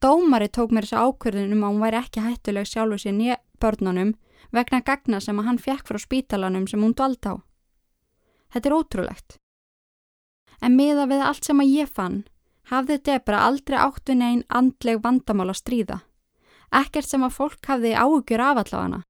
[0.00, 4.12] Dómari tók mér þessa ákvörðun um að hún væri ekki hættuleg sjálfu sér nýja börnunum
[4.52, 7.34] vegna gagna sem að hann fekk frá spítalanum sem hún dvald á.
[8.52, 9.38] Þetta er ótrúlegt.
[10.60, 12.24] En miða við allt sem að ég fann,
[12.70, 15.98] hafði Debra aldrei átt við neinn andleg vandamál að stríða.
[16.74, 19.02] Ekkert sem að fólk hafði áhugjur af allavega.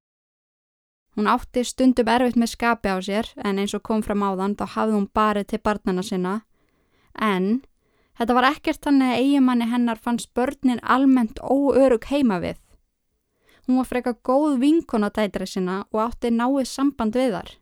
[1.15, 4.67] Hún átti stundum erfitt með skapi á sér en eins og kom fram áðan þá
[4.75, 6.35] hafði hún barið til barnana sinna.
[7.15, 7.63] En
[8.19, 12.59] þetta var ekkert þannig að eigimanni hennar fannst börnin almennt óörug heima við.
[13.67, 17.55] Hún var freka góð vinkon á dætri sinna og átti náið samband við þar.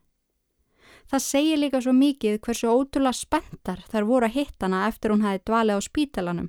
[1.13, 5.25] Það segir líka svo mikið hversu ótrúlega spenntar þær voru að hitta hana eftir hún
[5.27, 6.49] hafi dvalið á spítalanum.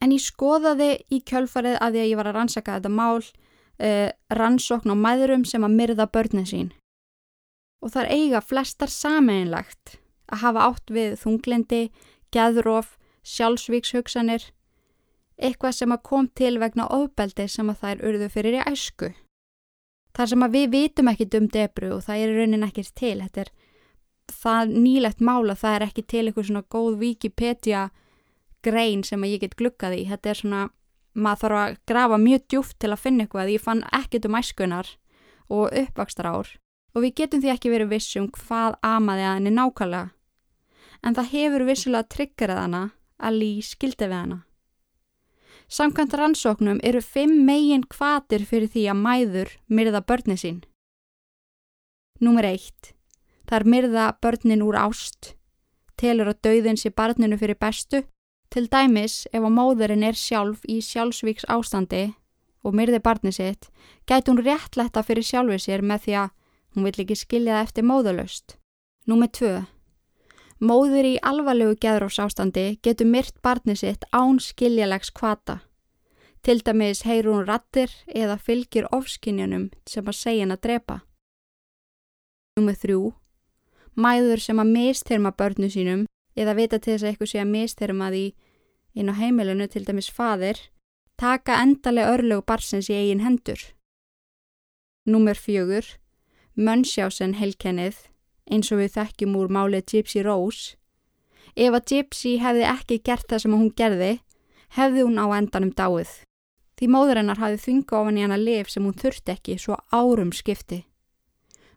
[0.00, 3.20] En ég skoðaði í kjölfarið að því að ég var að rannsaka þetta mál,
[3.80, 6.70] uh, rannsókn á mæðurum sem að myrða börnin sín.
[7.80, 9.96] Og þar eiga flestar sameinlagt
[10.30, 11.82] að hafa átt við þunglindi,
[12.30, 14.50] geðróf, sjálfsvíkshugsanir,
[15.40, 19.10] eitthvað sem að kom til vegna ofbeldi sem að þær urðu fyrir í æsku.
[20.16, 23.44] Þar sem að við vitum ekkit um debru og það er raunin ekkert til, þetta
[23.44, 23.52] er
[24.30, 27.88] það nýlegt mála, það er ekki til eitthvað svona góð Wikipedia
[28.64, 30.62] grein sem að ég get glukkað í, þetta er svona,
[31.24, 34.90] maður þarf að grafa mjög djúft til að finna eitthvað, ég fann ekkit um æskunar
[35.50, 36.52] og uppvakstar ár
[36.94, 40.10] og við getum því ekki verið vissum hvað amaði að henni nákvæmlega.
[41.06, 42.82] En það hefur vissulega triggerað hana
[43.20, 44.38] að lí skildi við hana.
[45.70, 50.64] Samkvæmt rannsóknum eru fimm megin kvatir fyrir því að mæður myrða börni sín.
[52.20, 52.92] Númer eitt.
[53.46, 55.36] Það er myrða börnin úr ást.
[55.96, 58.02] Telur að dauðin sé barninu fyrir bestu.
[58.50, 62.08] Til dæmis ef að móðurinn er sjálf í sjálfsvíks ástandi
[62.66, 63.68] og myrði barni sitt,
[64.10, 66.32] gæti hún réttletta fyrir sjálfur sér með því að
[66.74, 68.56] hún vill ekki skilja það eftir móðalöst.
[69.06, 69.54] Númer tvö.
[70.60, 75.60] Móður í alvarlegu geðrófs ástandi getur myrt barni sitt án skiljalegs kvata.
[76.42, 81.00] Til dæmis heyr hún rattir eða fylgir ofskinjanum sem að segja hann að drepa.
[82.58, 83.12] Númer þrjú.
[83.94, 86.06] Mæður sem að mistyrma börnu sínum
[86.40, 88.24] eða vita til þess að eitthvað sé að mistyrma því
[88.96, 90.58] inn á heimilinu til dæmis fadir,
[91.20, 93.60] taka endalega örlögu barsins í eigin hendur.
[95.06, 95.84] Númer fjögur.
[96.56, 98.06] Munchausen heilkennið
[98.50, 100.74] eins og við þekkjum úr málið Gypsy Rose.
[101.54, 104.10] Ef að Gypsy hefði ekki gert það sem hún gerði,
[104.76, 106.10] hefði hún á endanum dáið.
[106.76, 110.82] Því móðurinnar hafði þvinga ofan í hana lif sem hún þurfti ekki svo árum skipti.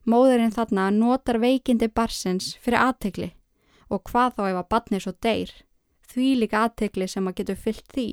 [0.10, 3.32] Móðurinn þarna notar veikindi barsins fyrir aðtegli
[3.94, 5.52] og hvað þá ef að batni svo deyr,
[6.10, 8.08] því líka aðtegli sem að getur fyllt því.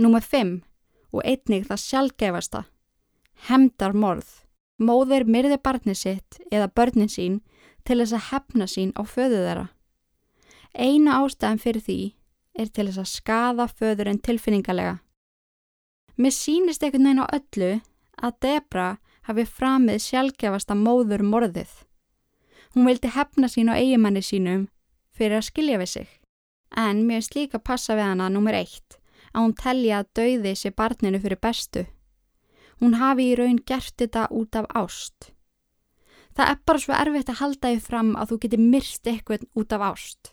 [0.00, 0.54] Númer 5
[1.10, 2.62] og einnig það sjálfgefasta,
[3.48, 4.30] hemdar morð.
[4.80, 7.42] Móðir myrði barni sitt eða börnin sín
[7.84, 9.66] til þess að hefna sín á föðu þeirra.
[10.72, 11.98] Eina ástæðan fyrir því
[12.56, 15.00] er til þess að skada föðurinn tilfinningalega.
[16.16, 17.80] Mér sínist veginn á öllu
[18.20, 18.88] að Debra
[19.28, 21.70] hafi framið sjálfgefasta móður morðið.
[22.74, 24.68] Hún vildi hefna sín á eigimanni sínum
[25.16, 26.08] fyrir að skilja við sig.
[26.76, 29.00] En mér finnst líka að passa við hana nummer eitt
[29.32, 31.84] að hún telja að dauði sér barninu fyrir bestu.
[32.80, 35.32] Hún hafi í raun gert þetta út af ást.
[36.34, 39.74] Það er bara svo erfitt að halda því fram að þú getur myrst eitthvað út
[39.76, 40.32] af ást.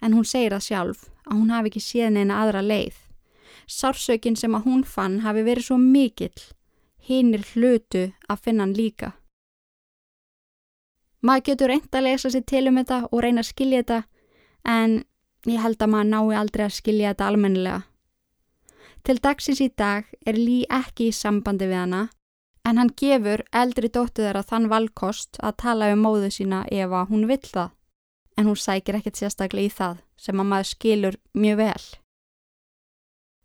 [0.00, 2.96] En hún segir það sjálf að hún hafi ekki séð neina aðra leið.
[3.66, 6.44] Sársökin sem að hún fann hafi verið svo mikill,
[7.02, 9.12] hinnir hlutu að finna hann líka.
[11.22, 14.02] Maður getur reynd að lesa sér til um þetta og reyna að skilja þetta
[14.70, 14.98] en
[15.48, 17.80] ég held að maður nái aldrei að skilja þetta almennilega.
[19.02, 22.02] Til dagsins í dag er Lý ekki í sambandi við hana
[22.68, 27.08] en hann gefur eldri dóttu þeirra þann valkost að tala um móðu sína ef að
[27.12, 27.70] hún vill það.
[28.38, 31.86] En hún sækir ekkert sérstaklega í það sem að maður skilur mjög vel.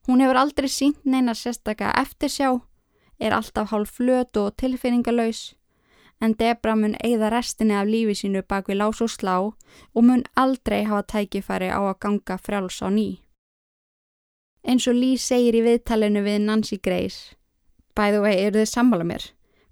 [0.05, 2.51] Hún hefur aldrei sínt neina sérstaklega eftirsjá,
[3.17, 5.53] er alltaf hálf flöt og tilfinningalös
[6.21, 10.23] en Debra mun eigða restinni af lífi sínu bak við lás og slá og mun
[10.35, 13.19] aldrei hafa tækifæri á að ganga frjáls á ný.
[14.63, 17.35] Eins og Lee segir í viðtalinu við Nancy Grace,
[17.95, 19.25] bæðu vei, eru þið sammála mér?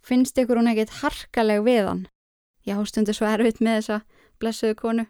[0.04, 2.04] Finnst ykkur hún ekkit harkaleg við hann?
[2.68, 4.02] Já, stundu svo erfitt með þessa
[4.42, 5.06] blessuðu konu.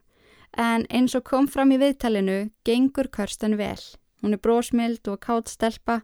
[0.54, 3.80] En eins og kom fram í viðtalinu, gengur Kirsten vel.
[4.22, 6.02] Hún er brósmild og kátt stelpa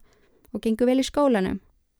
[0.53, 1.59] og gengur vel í skólanum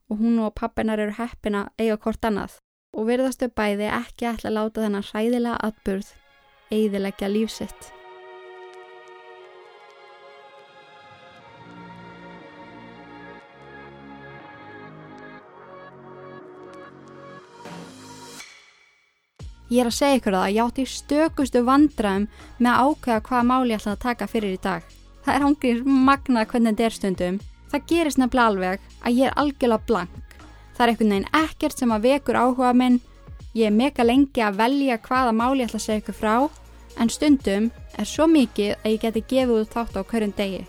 [0.10, 2.58] og hún og pappinar eru heppina eiga kort annað
[2.96, 6.16] og verðastu bæði ekki ætla að láta þennan hræðilega atburð
[6.72, 7.94] eiðilegja lífsitt.
[19.68, 22.28] Ég er að segja ykkur það að ég átti stökustu vandraðum
[22.64, 24.86] með að ákveða hvaða máli ég ætla að taka fyrir í dag.
[25.26, 27.42] Það er hangir magnað hvernig þetta er stundum.
[27.68, 30.27] Það gerist nefnilega alveg að ég er algjörlega blank.
[30.78, 33.00] Það er einhvern veginn ekkert sem að vekur áhuga minn.
[33.58, 36.34] Ég er mega lengi að velja hvaða máli ég ætla að segja ykkur frá.
[37.02, 40.60] En stundum er svo mikið að ég geti gefið út þátt á hverjum degi.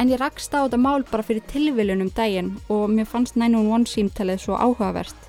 [0.00, 3.92] En ég rakst á þetta mál bara fyrir tilviljun um daginn og mér fannst 911
[3.92, 5.28] símtalið svo áhugavert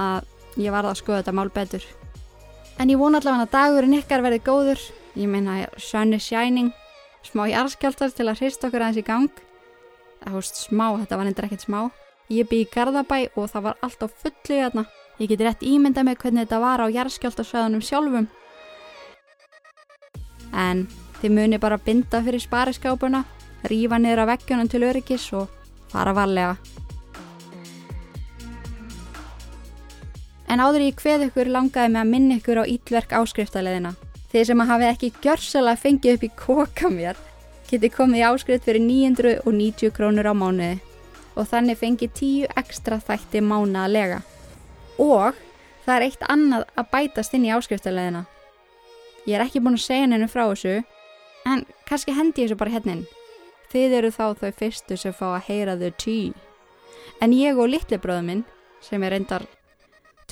[0.00, 0.24] að
[0.56, 1.84] ég varð að skoða þetta mál betur.
[2.80, 4.80] En ég vona allavega að dagurinn ykkar verði góður.
[5.12, 6.72] Ég meina sun is shining,
[7.20, 9.42] smá jarðskjáltar til að hrista okkur aðeins í gang.
[10.22, 11.80] Það hóst smá, þetta var endur ekkert smá.
[12.32, 14.86] Ég bý í Garðabæ og það var allt á fullu hérna.
[15.20, 18.28] Ég geti rétt ímynda með hvernig þetta var á jarðskjáltarsvæðunum sjálfum.
[20.56, 20.86] En
[21.20, 23.20] þið muni bara binda fyrir spariskápuna,
[23.68, 25.50] rífa niður af veggjunum til öryggis og
[25.92, 26.54] fara varlega.
[30.48, 33.92] En áður ég hveð ykkur langaði með að minna ykkur á ítverk áskriftarleðina.
[34.32, 37.20] Þeir sem að hafi ekki gjörsalega fengið upp í koka mér
[37.68, 40.91] geti komið í áskrift fyrir 990 krónur á mánuði
[41.36, 44.20] og þannig fengið 10 ekstra þætti mánaðalega.
[45.00, 45.38] Og
[45.86, 48.24] það er eitt annað að bætast inn í áskriftarleðina.
[49.26, 50.78] Ég er ekki búin að segja hennu frá þessu
[51.48, 53.04] en kannski hendi ég þessu bara hérna inn.
[53.72, 56.32] Þið eru þá þau fyrstu sem fá að heyra the tea.
[57.22, 58.44] En ég og litli bróðu minn
[58.82, 59.46] sem er reyndar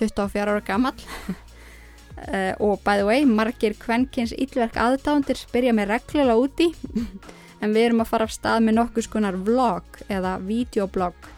[0.00, 6.38] 24 ára gammal uh, og by the way, margir kvenkins íllverk aðdándir spyrja mig reglulega
[6.40, 6.70] úti
[7.60, 11.30] en við erum að fara af stað með nokkus konar vlog eða videoblog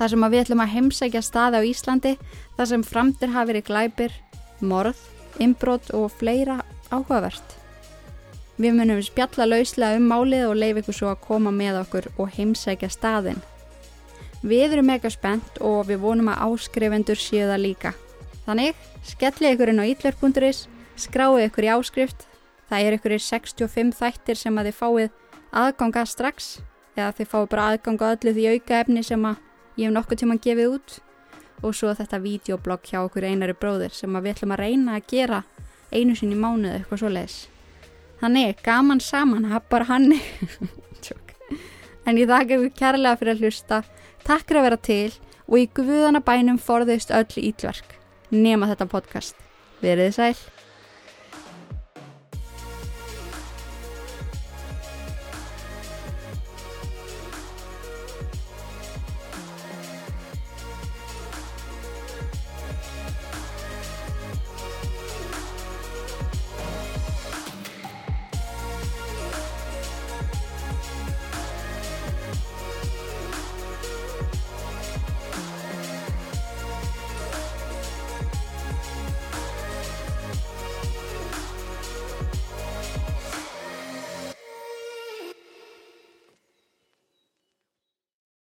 [0.00, 2.12] þar sem við ætlum að heimsækja staði á Íslandi
[2.56, 4.14] þar sem framtir hafi verið glæpir,
[4.64, 5.00] morð,
[5.36, 7.56] inbrot og fleira áhugavert.
[8.60, 12.32] Við munum spjalla lauslega um málið og leif ykkur svo að koma með okkur og
[12.32, 13.42] heimsækja staðin.
[14.40, 17.92] Við erum mega spennt og við vonum að áskrifendur séu það líka.
[18.46, 20.62] Þannig, skellið ykkur inn á ítler.is,
[20.96, 22.24] skráið ykkur í áskrift.
[22.72, 25.10] Það er ykkur í 65 þættir sem að þið fáið
[25.50, 26.58] aðganga strax
[26.96, 29.40] eða þið fáið bara aðganga öllu því auka efni sem að
[29.80, 30.98] ég hef nokkuð tíma gefið út
[31.60, 35.40] og svo þetta videoblogg hjá okkur einari bróðir sem við ætlum að reyna að gera
[35.90, 37.38] einu sinni í mánuð eitthvað svo leiðis.
[38.20, 40.12] Þannig, gaman saman, hafðbar hann.
[42.06, 43.82] en ég þakka ykkur kærlega fyrir að hlusta.
[44.26, 45.12] Takk fyrir að vera til
[45.48, 47.96] og í guðana bænum forðist öll ítverk
[48.30, 49.36] nema þetta podcast.
[49.82, 50.59] Verið sæl.